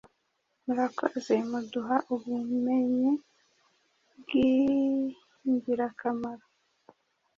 murakoze 0.65 1.33
muduha 1.49 1.97
ubumenye 2.13 3.11
bw’injyirakamaro 4.19 6.45